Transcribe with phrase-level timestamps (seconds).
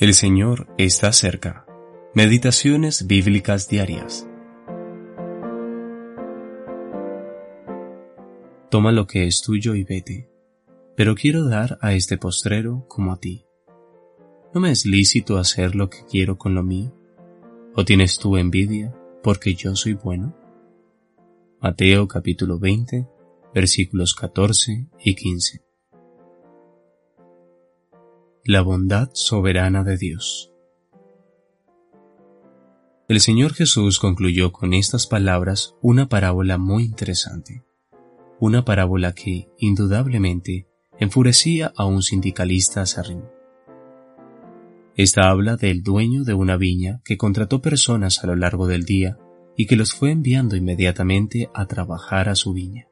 [0.00, 1.66] El Señor está cerca.
[2.14, 4.28] Meditaciones bíblicas diarias.
[8.70, 10.30] Toma lo que es tuyo y vete,
[10.94, 13.44] pero quiero dar a este postrero como a ti.
[14.54, 16.94] ¿No me es lícito hacer lo que quiero con lo mío?
[17.74, 20.32] ¿O tienes tú envidia porque yo soy bueno?
[21.60, 23.04] Mateo capítulo 20,
[23.52, 25.67] versículos 14 y 15
[28.48, 30.50] la bondad soberana de Dios.
[33.06, 37.62] El Señor Jesús concluyó con estas palabras una parábola muy interesante,
[38.40, 40.66] una parábola que, indudablemente,
[40.98, 43.30] enfurecía a un sindicalista acérrimo.
[44.96, 49.18] Esta habla del dueño de una viña que contrató personas a lo largo del día
[49.58, 52.88] y que los fue enviando inmediatamente a trabajar a su viña.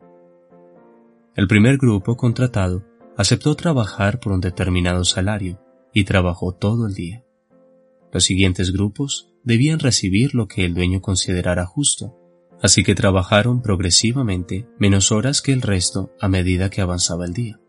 [1.35, 2.85] El primer grupo contratado
[3.17, 5.61] aceptó trabajar por un determinado salario
[5.93, 7.25] y trabajó todo el día.
[8.13, 12.17] Los siguientes grupos debían recibir lo que el dueño considerara justo,
[12.61, 17.61] así que trabajaron progresivamente menos horas que el resto a medida que avanzaba el día.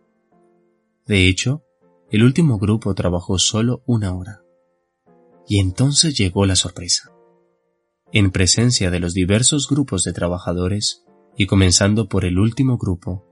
[1.06, 1.64] De hecho,
[2.10, 4.42] el último grupo trabajó solo una hora.
[5.48, 7.12] Y entonces llegó la sorpresa.
[8.14, 11.06] En presencia de los diversos grupos de trabajadores,
[11.38, 13.27] y comenzando por el último grupo,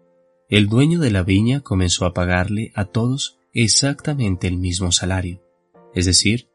[0.49, 5.41] el dueño de la viña comenzó a pagarle a todos exactamente el mismo salario,
[5.93, 6.49] es decir,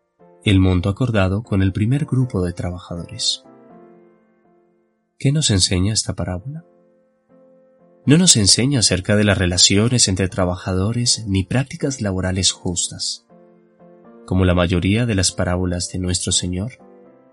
[0.44, 3.44] el monto acordado con el primer grupo de trabajadores.
[5.18, 6.64] ¿Qué nos enseña esta parábola?
[8.06, 13.26] No nos enseña acerca de las relaciones entre trabajadores ni prácticas laborales justas.
[14.24, 16.78] Como la mayoría de las parábolas de nuestro Señor,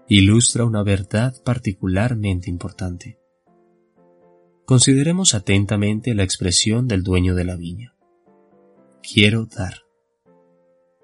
[0.10, 3.20] ilustra una verdad particularmente importante.
[4.68, 7.96] Consideremos atentamente la expresión del dueño de la viña.
[9.02, 9.84] Quiero dar.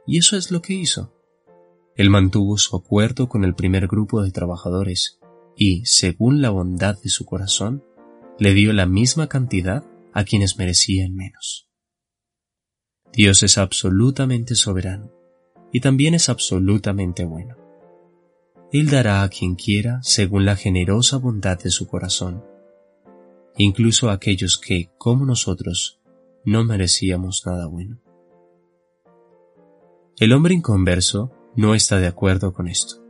[0.05, 1.15] Y eso es lo que hizo.
[1.95, 5.21] Él mantuvo su acuerdo con el primer grupo de trabajadores
[5.55, 7.85] y, según la bondad de su corazón,
[8.37, 11.69] le dio la misma cantidad a quienes merecían menos.
[13.13, 15.09] Dios es absolutamente soberano
[15.71, 17.55] y también es absolutamente bueno.
[18.73, 22.43] Él dará a quien quiera según la generosa bondad de su corazón
[23.57, 26.01] incluso aquellos que, como nosotros,
[26.45, 28.01] no merecíamos nada bueno.
[30.17, 33.03] El hombre inconverso no está de acuerdo con esto.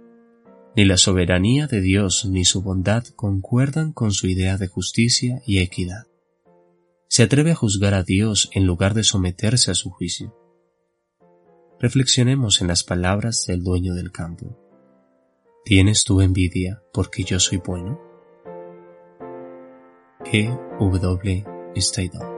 [0.75, 5.59] Ni la soberanía de Dios ni su bondad concuerdan con su idea de justicia y
[5.59, 6.07] equidad.
[7.07, 10.35] Se atreve a juzgar a Dios en lugar de someterse a su juicio.
[11.79, 14.57] Reflexionemos en las palabras del dueño del campo.
[15.63, 17.99] ¿Tienes tú envidia porque yo soy bueno?
[20.31, 20.49] E.
[20.99, 21.43] W.
[21.77, 22.32] Steidl.